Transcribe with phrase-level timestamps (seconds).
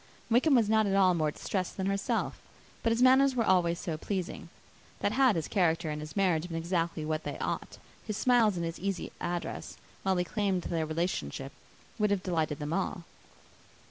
[0.31, 2.41] Wickham was not at all more distressed than herself;
[2.81, 4.49] but his manners were always so pleasing,
[4.99, 8.65] that, had his character and his marriage been exactly what they ought, his smiles and
[8.65, 11.51] his easy address, while he claimed their relationship,
[11.99, 13.03] would have delighted them all.